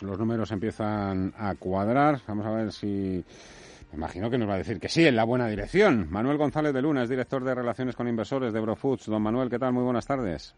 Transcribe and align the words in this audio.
los, 0.00 0.10
los 0.10 0.18
números 0.18 0.50
empiezan 0.50 1.32
a 1.36 1.54
cuadrar. 1.54 2.20
Vamos 2.26 2.46
a 2.46 2.50
ver 2.50 2.72
si... 2.72 3.24
Me 3.92 3.96
imagino 3.96 4.30
que 4.30 4.38
nos 4.38 4.48
va 4.48 4.54
a 4.54 4.58
decir 4.58 4.78
que 4.78 4.88
sí, 4.88 5.04
en 5.04 5.16
la 5.16 5.24
buena 5.24 5.48
dirección. 5.48 6.08
Manuel 6.10 6.38
González 6.38 6.72
de 6.72 6.80
Luna 6.80 7.02
es 7.02 7.08
director 7.08 7.42
de 7.42 7.54
Relaciones 7.54 7.96
con 7.96 8.06
Inversores 8.06 8.52
de 8.52 8.60
Brofoods. 8.60 9.06
Don 9.06 9.20
Manuel, 9.20 9.50
¿qué 9.50 9.58
tal? 9.58 9.72
Muy 9.72 9.82
buenas 9.82 10.06
tardes. 10.06 10.54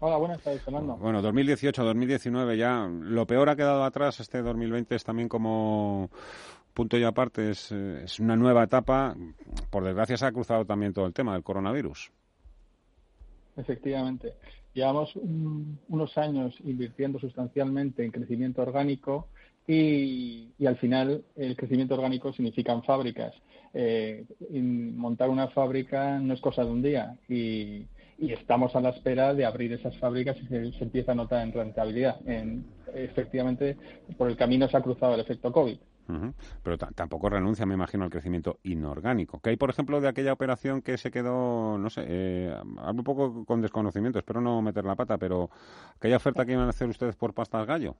Hola, 0.00 0.18
buenas 0.18 0.42
tardes, 0.42 0.60
Fernando. 0.60 0.96
Bueno, 0.98 1.22
2018, 1.22 1.82
2019 1.82 2.58
ya. 2.58 2.86
Lo 2.86 3.26
peor 3.26 3.48
ha 3.48 3.56
quedado 3.56 3.84
atrás. 3.84 4.20
Este 4.20 4.42
2020 4.42 4.94
es 4.94 5.04
también 5.04 5.30
como 5.30 6.10
punto 6.74 6.98
y 6.98 7.04
aparte. 7.04 7.50
Es, 7.52 7.72
es 7.72 8.20
una 8.20 8.36
nueva 8.36 8.64
etapa. 8.64 9.16
Por 9.70 9.84
desgracia 9.84 10.18
se 10.18 10.26
ha 10.26 10.32
cruzado 10.32 10.66
también 10.66 10.92
todo 10.92 11.06
el 11.06 11.14
tema 11.14 11.32
del 11.32 11.42
coronavirus. 11.42 12.12
Efectivamente. 13.56 14.34
Llevamos 14.76 15.16
un, 15.16 15.78
unos 15.88 16.18
años 16.18 16.54
invirtiendo 16.62 17.18
sustancialmente 17.18 18.04
en 18.04 18.10
crecimiento 18.10 18.60
orgánico 18.60 19.26
y, 19.66 20.48
al 20.66 20.76
final 20.76 21.24
el 21.34 21.56
crecimiento 21.56 21.94
orgánico 21.94 22.30
significan 22.34 22.82
fábricas. 22.82 23.32
Eh, 23.72 24.26
montar 24.50 25.30
una 25.30 25.48
fábrica 25.48 26.18
no 26.18 26.34
es 26.34 26.42
cosa 26.42 26.62
de 26.62 26.70
un 26.70 26.82
día 26.82 27.16
y, 27.26 27.86
estamos 28.18 28.76
a 28.76 28.82
la 28.82 28.90
espera 28.90 29.32
de 29.32 29.46
abrir 29.46 29.72
esas 29.72 29.96
fábricas 29.96 30.36
y 30.42 30.46
se, 30.46 30.72
se 30.72 30.84
empieza 30.84 31.12
a 31.12 31.14
notar 31.14 31.42
en 31.42 31.54
rentabilidad. 31.54 32.20
En, 32.28 32.66
efectivamente, 32.94 33.78
por 34.18 34.28
el 34.28 34.36
camino 34.36 34.68
se 34.68 34.76
ha 34.76 34.82
cruzado 34.82 35.14
el 35.14 35.20
efecto 35.20 35.52
COVID. 35.52 35.78
Pero 36.62 36.78
tampoco 36.78 37.28
renuncia, 37.28 37.66
me 37.66 37.74
imagino, 37.74 38.04
al 38.04 38.10
crecimiento 38.10 38.58
inorgánico. 38.62 39.40
¿Qué 39.40 39.50
hay, 39.50 39.56
por 39.56 39.70
ejemplo, 39.70 40.00
de 40.00 40.08
aquella 40.08 40.32
operación 40.32 40.82
que 40.82 40.98
se 40.98 41.10
quedó, 41.10 41.78
no 41.78 41.90
sé, 41.90 42.04
eh, 42.06 42.54
hablo 42.78 43.00
un 43.00 43.04
poco 43.04 43.44
con 43.44 43.60
desconocimiento, 43.60 44.18
espero 44.18 44.40
no 44.40 44.62
meter 44.62 44.84
la 44.84 44.96
pata, 44.96 45.18
pero 45.18 45.50
aquella 45.96 46.16
oferta 46.16 46.44
que 46.44 46.52
iban 46.52 46.66
a 46.66 46.70
hacer 46.70 46.88
ustedes 46.88 47.16
por 47.16 47.34
pastas 47.34 47.66
gallo? 47.66 47.96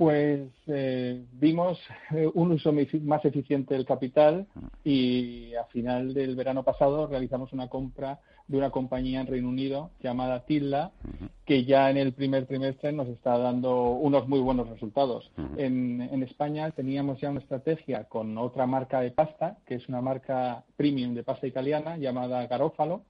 Pues 0.00 0.48
eh, 0.66 1.26
vimos 1.32 1.78
eh, 2.12 2.26
un 2.32 2.52
uso 2.52 2.72
más 3.02 3.22
eficiente 3.26 3.74
del 3.74 3.84
capital 3.84 4.46
y 4.82 5.54
a 5.56 5.64
final 5.64 6.14
del 6.14 6.36
verano 6.36 6.62
pasado 6.62 7.06
realizamos 7.06 7.52
una 7.52 7.68
compra 7.68 8.18
de 8.48 8.56
una 8.56 8.70
compañía 8.70 9.20
en 9.20 9.26
Reino 9.26 9.50
Unido 9.50 9.90
llamada 10.02 10.46
Tilla, 10.46 10.92
que 11.44 11.66
ya 11.66 11.90
en 11.90 11.98
el 11.98 12.14
primer 12.14 12.46
trimestre 12.46 12.92
nos 12.92 13.08
está 13.08 13.36
dando 13.36 13.90
unos 13.90 14.26
muy 14.26 14.40
buenos 14.40 14.70
resultados. 14.70 15.30
En, 15.58 16.00
en, 16.00 16.22
España 16.22 16.70
teníamos 16.70 17.20
ya 17.20 17.28
una 17.28 17.40
estrategia 17.40 18.04
con 18.04 18.38
otra 18.38 18.64
marca 18.64 19.02
de 19.02 19.10
pasta, 19.10 19.58
que 19.66 19.74
es 19.74 19.86
una 19.90 20.00
marca 20.00 20.64
premium 20.78 21.12
de 21.12 21.24
pasta 21.24 21.46
italiana 21.46 21.98
llamada 21.98 22.46
Garofalo, 22.46 23.02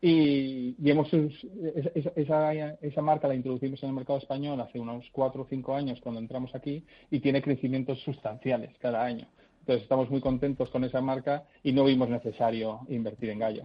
y, 0.00 0.76
hemos 0.84 1.12
esa, 1.12 2.12
esa, 2.14 2.52
esa, 2.80 3.02
marca 3.02 3.26
la 3.26 3.34
introducimos 3.34 3.82
en 3.82 3.88
el 3.88 3.94
mercado 3.96 4.18
español 4.18 4.60
hace 4.60 4.78
unos 4.78 5.04
cuatro 5.12 5.42
o 5.42 5.46
cinco 5.48 5.74
años 5.74 6.00
cuando 6.00 6.20
entramos 6.20 6.54
aquí 6.54 6.84
y 7.10 7.20
tiene 7.20 7.42
crecimientos 7.42 8.00
sustanciales 8.02 8.76
cada 8.78 9.04
año. 9.04 9.26
Entonces 9.68 9.82
estamos 9.82 10.08
muy 10.08 10.22
contentos 10.22 10.70
con 10.70 10.82
esa 10.84 11.02
marca 11.02 11.44
y 11.62 11.72
no 11.72 11.84
vimos 11.84 12.08
necesario 12.08 12.80
invertir 12.88 13.28
en 13.28 13.38
Gallo. 13.38 13.64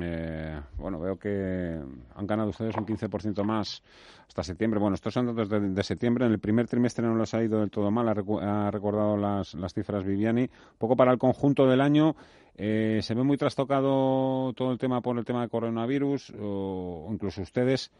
Eh, 0.00 0.60
bueno, 0.78 1.00
veo 1.00 1.18
que 1.18 1.76
han 2.14 2.26
ganado 2.28 2.50
ustedes 2.50 2.76
un 2.76 2.86
15% 2.86 3.42
más 3.42 3.82
hasta 4.28 4.44
septiembre. 4.44 4.78
Bueno, 4.78 4.94
estos 4.94 5.12
son 5.12 5.26
datos 5.26 5.48
de, 5.48 5.82
septiembre. 5.82 6.26
En 6.26 6.30
el 6.30 6.38
primer 6.38 6.68
trimestre 6.68 7.04
no 7.04 7.16
les 7.16 7.34
ha 7.34 7.42
ido 7.42 7.58
del 7.58 7.72
todo 7.72 7.90
mal. 7.90 8.08
Ha, 8.10 8.14
recu 8.14 8.38
ha 8.38 8.70
recordado 8.70 9.16
las, 9.16 9.56
cifras 9.74 10.04
Viviani. 10.04 10.48
Poco 10.78 10.94
para 10.94 11.10
el 11.10 11.18
conjunto 11.18 11.66
del 11.66 11.80
año. 11.80 12.14
Eh, 12.54 13.00
¿Se 13.02 13.14
ve 13.14 13.24
muy 13.24 13.36
trastocado 13.36 14.52
todo 14.52 14.70
el 14.70 14.78
tema 14.78 15.00
por 15.00 15.18
el 15.18 15.24
tema 15.24 15.42
de 15.42 15.48
coronavirus? 15.48 16.32
O 16.40 17.08
incluso 17.10 17.42
ustedes 17.42 17.90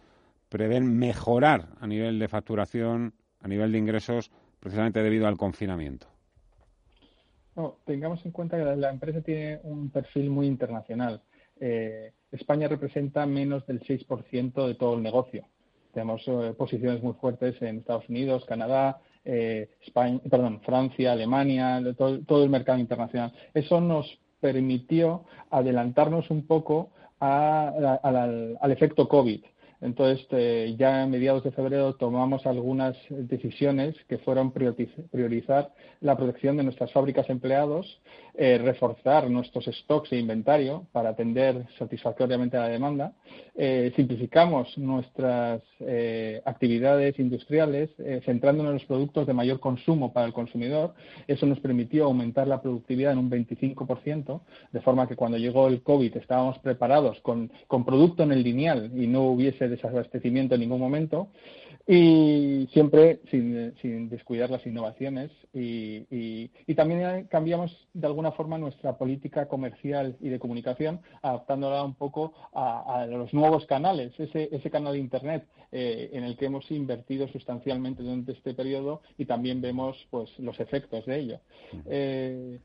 prevén 0.49 0.97
mejorar 0.97 1.71
a 1.81 1.89
nivel 1.89 2.21
de 2.21 2.29
facturación, 2.29 3.13
a 3.41 3.49
nivel 3.49 3.73
de 3.73 3.79
ingresos, 3.79 4.31
precisamente 4.61 5.03
debido 5.03 5.27
al 5.27 5.37
confinamiento? 5.37 6.14
No, 7.57 7.77
tengamos 7.85 8.25
en 8.25 8.33
cuenta 8.33 8.57
que 8.57 8.65
la 8.77 8.91
empresa 8.91 9.21
tiene 9.21 9.61
un 9.63 9.91
perfil 9.91 10.31
muy 10.31 10.47
internacional. 10.47 11.23
Eh, 11.61 12.13
España 12.33 12.67
representa 12.67 13.27
menos 13.27 13.65
del 13.67 13.81
6% 13.81 14.67
de 14.67 14.75
todo 14.75 14.95
el 14.95 15.03
negocio. 15.03 15.47
Tenemos 15.93 16.23
eh, 16.27 16.53
posiciones 16.59 17.03
muy 17.03 17.15
fuertes 17.15 17.61
en 17.63 17.79
Estados 17.79 18.09
Unidos, 18.09 18.45
Canadá, 18.45 19.01
eh, 19.25 19.71
perdón, 20.29 20.61
Francia, 20.63 21.13
Alemania, 21.13 21.81
todo, 21.97 22.43
el 22.43 22.51
mercado 22.51 22.79
internacional. 22.79 23.33
Eso 23.55 23.81
nos 23.81 24.19
permitió 24.41 25.25
adelantarnos 25.51 26.31
un 26.31 26.47
poco 26.47 26.91
al 27.21 28.73
efecto 28.73 29.09
COVID. 29.09 29.43
Entonces, 29.85 30.27
eh, 30.31 30.75
ya 30.79 31.03
a 31.03 31.07
mediados 31.07 31.45
de 31.45 31.53
febrero 31.53 31.95
tomamos 31.97 32.47
algunas 32.47 32.97
decisiones 33.11 33.95
que 34.09 34.17
fueron 34.17 34.51
priorizar 34.51 35.73
la 36.01 36.17
protección 36.17 36.57
de 36.57 36.63
nuestras 36.63 36.91
fábricas 36.91 37.29
empleados, 37.29 38.01
eh, 38.35 38.57
reforzar 38.57 39.29
nuestros 39.29 39.67
stocks 39.67 40.11
e 40.13 40.19
inventario 40.19 40.87
para 40.91 41.11
atender 41.11 41.67
satisfactoriamente 41.79 42.57
a 42.57 42.61
la 42.61 42.69
demanda, 42.69 43.13
eh, 43.55 43.93
simplificamos 43.95 44.77
nuestras 44.79 45.61
actividades 46.47 47.19
industriales 47.19 47.91
centrándonos 48.25 48.71
en 48.71 48.75
los 48.79 48.87
productos 48.87 49.27
de 49.27 49.35
mayor 49.35 49.61
consumo 49.61 50.15
para 50.15 50.27
el 50.27 50.33
consumidor. 50.33 50.95
Eso 51.27 51.45
nos 51.45 51.61
permitió 51.61 52.07
aumentar 52.07 52.49
la 52.49 52.63
productividad 52.63 53.13
en 53.13 53.19
un 53.19 53.31
25%, 53.31 54.41
de 54.73 54.81
forma 54.81 55.07
que 55.07 55.15
cuando 55.15 55.37
llegó 55.37 55.69
el 55.69 55.83
COVID 55.83 56.17
estábamos 56.17 56.59
preparados 56.61 57.21
con, 57.21 57.53
con 57.67 57.85
producto 57.85 58.23
en 58.23 58.33
el 58.33 58.43
lineal 58.43 58.91
y 58.95 59.07
no 59.07 59.25
hubiese 59.25 59.69
desabastecimiento 59.77 60.55
en 60.55 60.61
ningún 60.63 60.81
momento 60.81 61.29
y 61.87 62.67
siempre 62.73 63.21
sin, 63.31 63.75
sin 63.83 64.09
descuidar 64.09 64.49
las 64.49 64.67
innovaciones 64.67 65.31
y, 65.53 66.07
y, 66.11 66.51
y, 66.67 66.75
también 66.75 67.27
cambiamos 67.27 67.77
de 67.93 68.07
alguna 68.07 68.33
forma 68.33 68.57
nuestra 68.57 68.97
política 68.97 69.49
comercial 69.49 70.17
y 70.21 70.31
de 70.31 70.39
comunicación 70.39 71.01
adaptándola 71.21 71.85
un 71.85 71.95
poco 71.95 72.33
a, 72.55 73.03
a 73.03 73.07
los 73.07 73.35
nuevos 73.35 73.67
canales, 73.67 74.19
ese, 74.19 74.49
ese 74.51 74.71
canal 74.71 74.95
de 74.95 74.99
Internet 75.01 75.47
eh, 75.73 76.11
en 76.13 76.25
el 76.25 76.37
que 76.37 76.47
hemos 76.47 76.71
invertido 76.71 77.29
sustancialmente 77.29 78.03
durante 78.03 78.33
este 78.33 78.55
periodo 78.55 79.03
y 79.19 79.27
también 79.27 79.61
vemos 79.61 80.07
pues 80.09 80.31
los 80.39 80.61
efectos 80.61 81.05
de 81.05 81.19
ello. 81.19 81.41
Eh, 81.87 82.61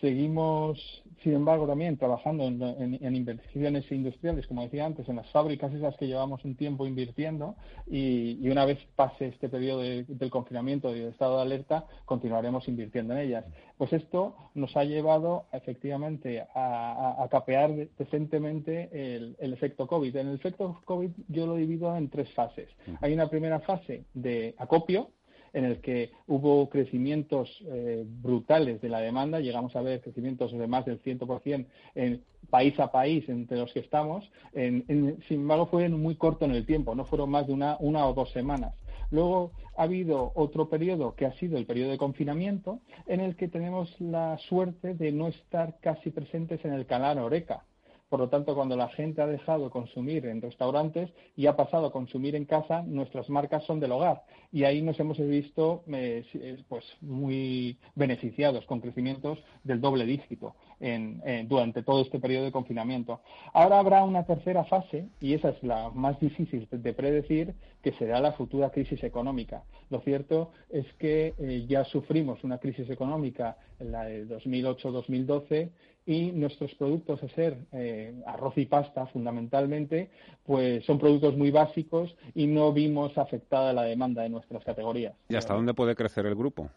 Seguimos, 0.00 0.78
sin 1.22 1.34
embargo, 1.34 1.66
también 1.66 1.98
trabajando 1.98 2.44
en, 2.44 2.62
en, 2.62 2.98
en, 3.04 3.16
inversiones 3.16 3.90
industriales, 3.92 4.46
como 4.46 4.62
decía 4.62 4.86
antes, 4.86 5.06
en 5.10 5.16
las 5.16 5.30
fábricas 5.30 5.74
esas 5.74 5.94
que 5.98 6.06
llevamos 6.06 6.42
un 6.46 6.56
tiempo 6.56 6.86
invirtiendo 6.86 7.54
y, 7.86 8.38
y 8.40 8.48
una 8.48 8.64
vez 8.64 8.78
pase 8.96 9.26
este 9.26 9.50
periodo 9.50 9.80
de, 9.80 10.04
del 10.04 10.30
confinamiento 10.30 10.96
y 10.96 11.00
del 11.00 11.10
estado 11.10 11.36
de 11.36 11.42
alerta, 11.42 11.84
continuaremos 12.06 12.66
invirtiendo 12.66 13.12
en 13.12 13.20
ellas. 13.20 13.44
Pues 13.76 13.92
esto 13.92 14.34
nos 14.54 14.74
ha 14.74 14.84
llevado 14.84 15.44
efectivamente 15.52 16.40
a, 16.40 16.46
a, 16.54 17.22
a 17.22 17.28
capear 17.28 17.70
decentemente 17.98 18.88
el, 18.92 19.36
el, 19.38 19.52
efecto 19.52 19.86
COVID. 19.86 20.16
En 20.16 20.28
el 20.28 20.34
efecto 20.36 20.80
COVID 20.86 21.10
yo 21.28 21.46
lo 21.46 21.56
divido 21.56 21.94
en 21.94 22.08
tres 22.08 22.32
fases. 22.32 22.70
Hay 23.02 23.12
una 23.12 23.28
primera 23.28 23.60
fase 23.60 24.04
de 24.14 24.54
acopio, 24.56 25.10
en 25.52 25.64
el 25.64 25.80
que 25.80 26.12
hubo 26.26 26.68
crecimientos 26.68 27.48
eh, 27.66 28.04
brutales 28.06 28.80
de 28.80 28.88
la 28.88 29.00
demanda, 29.00 29.40
llegamos 29.40 29.74
a 29.76 29.82
ver 29.82 30.00
crecimientos 30.00 30.52
de 30.52 30.66
más 30.66 30.84
del 30.84 31.02
100% 31.02 31.66
en 31.94 32.22
país 32.48 32.78
a 32.80 32.90
país 32.90 33.28
entre 33.28 33.58
los 33.58 33.72
que 33.72 33.80
estamos, 33.80 34.30
en, 34.52 35.18
sin 35.28 35.40
embargo 35.40 35.66
fue 35.66 35.88
muy 35.88 36.16
corto 36.16 36.44
en 36.44 36.52
el 36.52 36.66
tiempo, 36.66 36.94
no 36.94 37.04
fueron 37.04 37.30
más 37.30 37.46
de 37.46 37.52
una, 37.52 37.76
una 37.80 38.06
o 38.06 38.14
dos 38.14 38.30
semanas. 38.32 38.74
Luego 39.10 39.52
ha 39.76 39.84
habido 39.84 40.32
otro 40.34 40.68
periodo 40.68 41.14
que 41.14 41.26
ha 41.26 41.32
sido 41.34 41.58
el 41.58 41.66
periodo 41.66 41.90
de 41.90 41.98
confinamiento, 41.98 42.80
en 43.06 43.20
el 43.20 43.36
que 43.36 43.48
tenemos 43.48 44.00
la 44.00 44.38
suerte 44.38 44.94
de 44.94 45.12
no 45.12 45.28
estar 45.28 45.78
casi 45.80 46.10
presentes 46.10 46.64
en 46.64 46.72
el 46.72 46.86
canal 46.86 47.18
Oreca. 47.18 47.64
Por 48.10 48.18
lo 48.18 48.28
tanto, 48.28 48.56
cuando 48.56 48.76
la 48.76 48.88
gente 48.88 49.22
ha 49.22 49.26
dejado 49.28 49.66
de 49.66 49.70
consumir 49.70 50.26
en 50.26 50.42
restaurantes 50.42 51.10
y 51.36 51.46
ha 51.46 51.56
pasado 51.56 51.86
a 51.86 51.92
consumir 51.92 52.34
en 52.34 52.44
casa, 52.44 52.82
nuestras 52.82 53.30
marcas 53.30 53.62
son 53.64 53.78
del 53.78 53.92
hogar. 53.92 54.24
Y 54.50 54.64
ahí 54.64 54.82
nos 54.82 54.98
hemos 54.98 55.16
visto 55.16 55.84
eh, 55.86 56.24
pues, 56.68 56.84
muy 57.00 57.78
beneficiados 57.94 58.66
con 58.66 58.80
crecimientos 58.80 59.38
del 59.62 59.80
doble 59.80 60.04
dígito 60.06 60.56
eh, 60.82 61.44
durante 61.46 61.82
todo 61.82 62.00
este 62.00 62.18
periodo 62.18 62.44
de 62.44 62.52
confinamiento. 62.52 63.20
Ahora 63.52 63.78
habrá 63.78 64.02
una 64.02 64.24
tercera 64.24 64.64
fase, 64.64 65.08
y 65.20 65.34
esa 65.34 65.50
es 65.50 65.62
la 65.62 65.90
más 65.90 66.18
difícil 66.20 66.66
de 66.70 66.92
predecir, 66.94 67.54
que 67.82 67.92
será 67.92 68.20
la 68.20 68.32
futura 68.32 68.70
crisis 68.70 69.04
económica. 69.04 69.62
Lo 69.90 70.00
cierto 70.00 70.52
es 70.70 70.86
que 70.94 71.34
eh, 71.38 71.66
ya 71.68 71.84
sufrimos 71.84 72.42
una 72.44 72.58
crisis 72.58 72.88
económica 72.88 73.56
en 73.78 73.92
la 73.92 74.04
de 74.04 74.26
2008-2012 74.26 75.70
y 76.06 76.32
nuestros 76.32 76.74
productos 76.74 77.22
a 77.22 77.28
ser 77.28 77.58
eh, 77.72 78.14
arroz 78.26 78.56
y 78.56 78.66
pasta 78.66 79.06
fundamentalmente, 79.06 80.10
pues 80.44 80.84
son 80.84 80.98
productos 80.98 81.36
muy 81.36 81.50
básicos 81.50 82.16
y 82.34 82.46
no 82.46 82.72
vimos 82.72 83.16
afectada 83.18 83.72
la 83.72 83.82
demanda 83.82 84.22
de 84.22 84.30
nuestras 84.30 84.64
categorías. 84.64 85.14
¿Y 85.28 85.36
hasta 85.36 85.54
dónde 85.54 85.74
puede 85.74 85.94
crecer 85.94 86.26
el 86.26 86.34
grupo? 86.34 86.70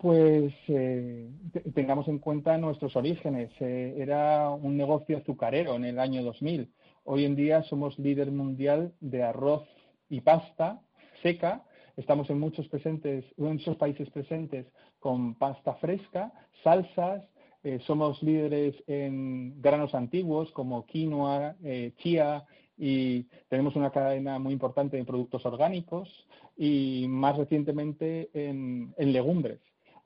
Pues 0.00 0.54
eh, 0.68 1.30
tengamos 1.74 2.08
en 2.08 2.18
cuenta 2.18 2.56
nuestros 2.56 2.96
orígenes. 2.96 3.50
Eh, 3.60 3.94
era 3.98 4.48
un 4.50 4.76
negocio 4.76 5.18
azucarero 5.18 5.76
en 5.76 5.84
el 5.84 5.98
año 5.98 6.22
2000. 6.22 6.70
Hoy 7.04 7.24
en 7.26 7.36
día 7.36 7.62
somos 7.64 7.98
líder 7.98 8.32
mundial 8.32 8.94
de 9.00 9.22
arroz 9.22 9.68
y 10.08 10.22
pasta 10.22 10.80
seca. 11.22 11.64
Estamos 11.96 12.30
en 12.30 12.40
muchos 12.40 12.66
presentes, 12.68 13.24
en 13.36 13.44
muchos 13.44 13.76
países 13.76 14.08
presentes 14.10 14.66
con 14.98 15.34
pasta 15.34 15.74
fresca, 15.74 16.32
salsas, 16.62 17.22
eh, 17.62 17.78
somos 17.86 18.22
líderes 18.22 18.74
en 18.86 19.60
granos 19.60 19.94
antiguos 19.94 20.50
como 20.52 20.86
quinoa, 20.86 21.56
chía 21.98 22.44
y 22.76 23.24
tenemos 23.48 23.76
una 23.76 23.90
cadena 23.90 24.38
muy 24.38 24.52
importante 24.52 24.96
de 24.96 25.04
productos 25.04 25.44
orgánicos 25.46 26.08
y 26.56 27.06
más 27.08 27.36
recientemente 27.36 28.30
en, 28.32 28.94
legumbres. 28.96 29.60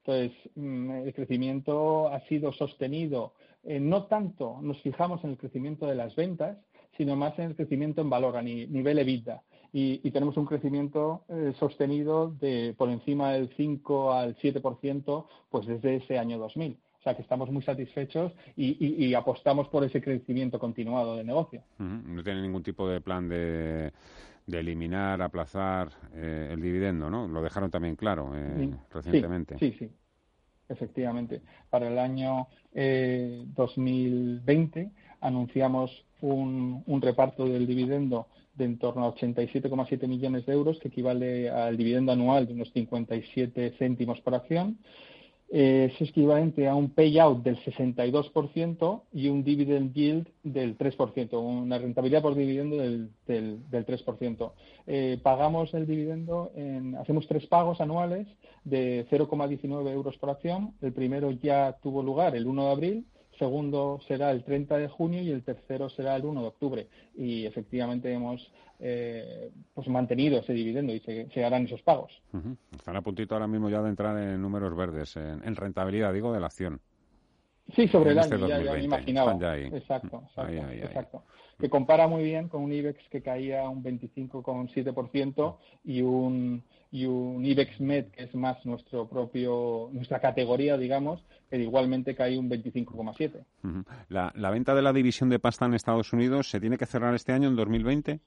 Entonces, 0.08 0.50
mm, 0.54 0.90
el 0.90 1.14
crecimiento 1.14 2.08
ha 2.08 2.20
sido 2.28 2.52
sostenido. 2.52 3.34
Eh, 3.62 3.78
no 3.78 4.04
tanto 4.04 4.58
nos 4.62 4.80
fijamos 4.80 5.22
en 5.22 5.30
el 5.30 5.36
crecimiento 5.36 5.86
de 5.86 5.96
las 5.96 6.16
ventas, 6.16 6.56
sino 6.96 7.14
más 7.14 7.38
en 7.38 7.46
el 7.46 7.56
crecimiento 7.56 8.00
en 8.00 8.08
valor 8.08 8.36
a 8.36 8.42
nivel 8.42 8.98
EBITDA. 8.98 9.42
Y, 9.70 10.00
y, 10.02 10.10
tenemos 10.10 10.38
un 10.38 10.46
crecimiento 10.46 11.24
sostenido 11.58 12.30
de 12.30 12.74
por 12.78 12.88
encima 12.88 13.32
del 13.32 13.50
5 13.54 14.12
al 14.14 14.34
7% 14.36 15.26
pues 15.50 15.66
desde 15.66 15.96
ese 15.96 16.18
año 16.18 16.38
2000. 16.38 16.78
O 16.98 17.02
sea 17.02 17.14
que 17.14 17.22
estamos 17.22 17.50
muy 17.50 17.62
satisfechos 17.62 18.32
y, 18.56 19.14
apostamos 19.14 19.68
por 19.68 19.84
ese 19.84 20.00
crecimiento 20.00 20.58
continuado 20.58 21.16
de 21.16 21.24
negocio. 21.24 21.62
No 21.78 22.24
tiene 22.24 22.42
ningún 22.42 22.62
tipo 22.62 22.88
de 22.88 23.00
plan 23.00 23.28
de, 23.28 23.92
eliminar, 24.56 25.20
aplazar 25.20 25.90
eh, 26.14 26.48
el 26.52 26.62
dividendo, 26.62 27.10
¿no? 27.10 27.28
Lo 27.28 27.42
dejaron 27.42 27.70
también 27.70 27.96
claro 27.96 28.32
eh, 28.34 28.70
recientemente. 28.90 29.58
Sí, 29.58 29.74
sí, 29.78 29.90
efectivamente. 30.68 31.42
Para 31.68 31.88
el 31.88 31.98
año 31.98 32.48
2020 32.72 34.80
eh, 34.80 34.90
anunciamos 35.20 36.06
un, 36.20 36.82
un, 36.86 37.02
reparto 37.02 37.46
del 37.46 37.66
dividendo 37.66 38.28
de 38.54 38.64
en 38.64 38.78
torno 38.78 39.04
a 39.04 39.14
87,7 39.14 40.08
millones 40.08 40.46
de 40.46 40.52
euros, 40.52 40.78
que 40.78 40.88
equivale 40.88 41.50
al 41.50 41.76
dividendo 41.76 42.12
anual 42.12 42.46
de 42.46 42.54
unos 42.54 42.72
57 42.72 43.74
céntimos 43.78 44.20
por 44.20 44.34
acción 44.34 44.78
eh, 45.50 45.90
es 45.98 46.08
equivalente 46.08 46.68
a 46.68 46.74
un 46.74 46.90
payout 46.90 47.42
del 47.42 47.56
62% 47.64 49.02
y 49.12 49.28
un 49.28 49.42
dividend 49.44 49.94
yield 49.94 50.28
del 50.42 50.76
3%, 50.76 51.40
una 51.40 51.78
rentabilidad 51.78 52.20
por 52.20 52.34
dividendo 52.34 52.76
del, 52.76 53.10
del, 53.26 53.86
3%. 53.86 54.52
Eh, 54.86 55.18
pagamos 55.22 55.72
el 55.72 55.86
dividendo, 55.86 56.52
en, 56.54 56.96
hacemos 56.96 57.26
tres 57.26 57.46
pagos 57.46 57.80
anuales 57.80 58.26
de 58.64 59.06
0,19 59.10 59.90
euros 59.90 60.18
por 60.18 60.30
acción. 60.30 60.74
El 60.82 60.92
primero 60.92 61.30
ya 61.30 61.76
tuvo 61.82 62.02
lugar 62.02 62.36
el 62.36 62.46
1 62.46 62.64
de 62.64 62.70
abril 62.70 63.06
segundo 63.38 64.00
será 64.06 64.30
el 64.30 64.44
30 64.44 64.78
de 64.78 64.88
junio 64.88 65.22
y 65.22 65.30
el 65.30 65.42
tercero 65.42 65.88
será 65.88 66.16
el 66.16 66.24
1 66.24 66.40
de 66.40 66.46
octubre. 66.46 66.88
Y 67.16 67.46
efectivamente 67.46 68.12
hemos 68.12 68.52
eh, 68.80 69.50
pues 69.74 69.88
mantenido 69.88 70.38
ese 70.38 70.52
dividendo 70.52 70.92
y 70.94 71.00
se, 71.00 71.44
harán 71.44 71.64
esos 71.64 71.82
pagos. 71.82 72.12
Están 72.76 72.96
a 72.96 73.02
puntito 73.02 73.34
ahora 73.34 73.46
mismo 73.46 73.68
ya 73.68 73.82
de 73.82 73.88
entrar 73.88 74.16
en 74.18 74.40
números 74.40 74.76
verdes, 74.76 75.16
en, 75.16 75.56
rentabilidad, 75.56 76.12
digo, 76.12 76.32
de 76.32 76.40
la 76.40 76.46
acción. 76.46 76.80
Sí, 77.74 77.86
sobre 77.88 78.12
el 78.12 78.18
este 78.18 78.34
año, 78.34 78.48
ya, 78.48 78.62
ya, 78.62 78.72
me 78.72 78.84
imaginaba. 78.84 79.32
Exacto, 79.32 80.22
exacto, 80.26 80.70
exacto. 80.70 81.22
Que 81.58 81.68
compara 81.68 82.06
muy 82.06 82.22
bien 82.22 82.48
con 82.48 82.62
un 82.62 82.72
IBEX 82.72 83.08
que 83.10 83.20
caía 83.20 83.68
un 83.68 83.82
25,7% 83.82 85.56
y 85.84 86.02
un 86.02 86.62
y 86.90 87.04
un 87.04 87.44
IBEX 87.44 87.80
Med, 87.80 88.06
que 88.06 88.24
es 88.24 88.34
más 88.34 88.64
nuestro 88.64 89.06
propio, 89.06 89.90
nuestra 89.92 90.20
categoría, 90.20 90.78
digamos, 90.78 91.22
que 91.50 91.58
igualmente 91.58 92.14
cae 92.14 92.38
un 92.38 92.48
25,7. 92.48 93.44
la, 94.08 94.32
¿La 94.34 94.50
venta 94.50 94.74
de 94.74 94.82
la 94.82 94.92
división 94.92 95.28
de 95.28 95.38
pasta 95.38 95.66
en 95.66 95.74
Estados 95.74 96.12
Unidos 96.14 96.48
se 96.48 96.60
tiene 96.60 96.78
que 96.78 96.86
cerrar 96.86 97.14
este 97.14 97.32
año, 97.32 97.48
en 97.48 97.56
2020? 97.56 98.20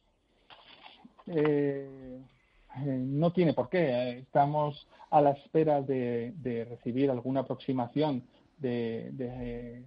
Eh, 1.28 2.20
eh, 2.78 2.86
no 2.86 3.32
tiene 3.32 3.54
por 3.54 3.70
qué. 3.70 4.20
Estamos 4.20 4.88
a 5.10 5.22
la 5.22 5.32
espera 5.32 5.82
de, 5.82 6.68
recibir 6.70 7.10
alguna 7.10 7.42
aproximación 7.42 8.24
de, 8.62 9.84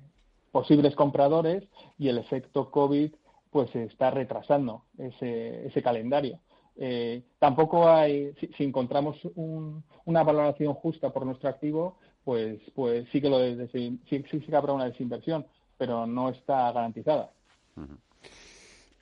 posibles 0.53 0.95
compradores 0.95 1.65
y 1.99 2.09
el 2.09 2.19
efecto 2.19 2.71
COVID 2.71 3.13
pues 3.51 3.75
está 3.75 4.11
retrasando 4.11 4.85
ese, 4.99 5.67
ese 5.67 5.83
calendario. 5.83 6.41
Eh, 6.77 7.23
tampoco 7.39 7.89
hay, 7.89 8.35
si, 8.57 8.65
encontramos 8.65 9.17
una 9.37 10.23
valoración 10.23 10.75
justa 10.75 11.13
por 11.13 11.25
nuestro 11.25 11.49
activo, 11.49 11.99
pues, 12.25 12.61
pues 12.75 13.07
sí 13.13 13.21
que 13.21 13.31
lo 13.31 13.39
sí, 13.69 14.01
sí, 14.09 14.25
sí 14.31 14.41
que 14.41 14.57
habrá 14.57 14.73
una 14.73 14.87
desinversión, 14.87 15.47
pero 15.77 16.07
no 16.07 16.31
está 16.31 16.73
garantizada. 16.73 17.31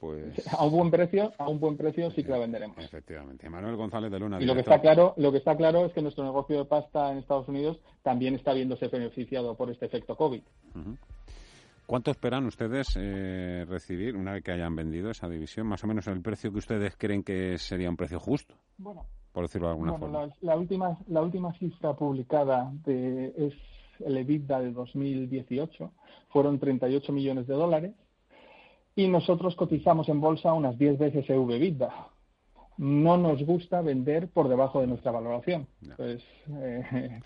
Pues... 0.02 0.34
A 0.58 0.64
un 0.64 0.72
buen 0.72 0.90
precio, 0.90 1.32
a 1.38 1.48
un 1.48 1.60
buen 1.60 1.76
precio 1.76 2.10
sí 2.10 2.24
que 2.24 2.32
la 2.32 2.38
venderemos. 2.38 2.76
Efectivamente. 2.76 3.48
Manuel 3.48 3.76
González 3.76 4.10
de 4.10 4.18
Luna. 4.18 4.42
Y 4.42 4.46
lo 4.46 4.54
que 4.54 4.62
está 4.62 4.80
claro, 4.80 5.14
lo 5.16 5.30
que 5.30 5.38
está 5.38 5.56
claro 5.56 5.86
es 5.86 5.92
que 5.92 6.02
nuestro 6.02 6.24
negocio 6.24 6.58
de 6.58 6.64
pasta 6.64 7.12
en 7.12 7.18
Estados 7.18 7.46
Unidos 7.46 7.78
también 8.02 8.34
está 8.34 8.52
viéndose 8.52 8.88
beneficiado 8.88 9.54
por 9.54 9.70
este 9.70 9.86
efecto 9.86 10.16
COVID. 10.16 10.42
¿Cuánto 11.86 12.10
esperan 12.10 12.46
ustedes 12.46 12.96
eh, 12.98 13.64
recibir 13.68 14.16
una 14.16 14.32
vez 14.32 14.42
que 14.42 14.50
hayan 14.50 14.74
vendido 14.74 15.08
esa 15.08 15.28
división? 15.28 15.68
Más 15.68 15.84
o 15.84 15.86
menos 15.86 16.04
el 16.08 16.20
precio 16.20 16.50
que 16.50 16.58
ustedes 16.58 16.96
creen 16.96 17.22
que 17.22 17.56
sería 17.58 17.88
un 17.88 17.96
precio 17.96 18.18
justo. 18.18 18.56
Bueno, 18.78 19.06
por 19.30 19.44
decirlo 19.44 19.68
de 19.68 19.74
alguna 19.74 19.96
forma. 19.98 20.28
La, 20.40 20.56
última, 20.56 20.98
la 21.06 21.22
última 21.22 21.52
cifra 21.52 21.94
publicada 21.94 22.72
de, 22.84 23.32
es 23.36 23.54
el 24.04 24.16
EBITDA 24.16 24.62
de 24.62 24.72
2018. 24.72 25.92
Fueron 26.30 26.58
38 26.58 27.12
millones 27.12 27.46
de 27.46 27.54
dólares. 27.54 27.92
Y 28.94 29.08
nosotros 29.08 29.56
cotizamos 29.56 30.08
en 30.08 30.20
bolsa 30.20 30.52
unas 30.52 30.78
10 30.78 30.98
veces 30.98 31.28
EV 31.28 31.50
EBITDA. 31.52 32.08
No 32.78 33.16
nos 33.16 33.42
gusta 33.44 33.80
vender 33.80 34.28
por 34.28 34.48
debajo 34.48 34.80
de 34.80 34.86
nuestra 34.86 35.12
valoración. 35.12 35.66
Pues, 35.96 36.22
eh, 36.50 37.20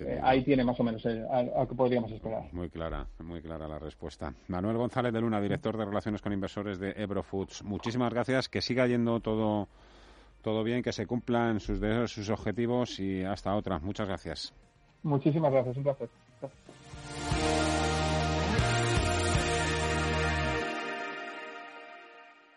eh, 0.00 0.20
ahí 0.22 0.44
tiene 0.44 0.64
más 0.64 0.78
o 0.78 0.84
menos 0.84 1.04
eh, 1.06 1.24
a, 1.30 1.66
que 1.66 1.74
podríamos 1.74 2.10
esperar. 2.12 2.52
Muy 2.52 2.70
clara, 2.70 3.06
muy 3.18 3.40
clara 3.40 3.66
la 3.66 3.78
respuesta. 3.78 4.32
Manuel 4.48 4.76
González 4.76 5.12
de 5.12 5.20
Luna, 5.20 5.40
director 5.40 5.76
de 5.76 5.84
Relaciones 5.84 6.22
con 6.22 6.32
Inversores 6.32 6.78
de 6.78 6.94
Ebro 6.96 7.22
Foods. 7.22 7.64
Muchísimas 7.64 8.12
gracias, 8.12 8.48
que 8.48 8.60
siga 8.60 8.86
yendo 8.86 9.20
todo, 9.20 9.68
todo 10.42 10.62
bien, 10.62 10.82
que 10.82 10.92
se 10.92 11.06
cumplan 11.06 11.60
sus 11.60 11.80
deseos, 11.80 12.12
sus 12.12 12.30
objetivos 12.30 13.00
y 13.00 13.22
hasta 13.24 13.54
otra. 13.54 13.78
Muchas 13.80 14.06
gracias. 14.06 14.54
Muchísimas 15.02 15.52
gracias, 15.52 15.76
un 15.76 15.82
placer. 15.82 16.08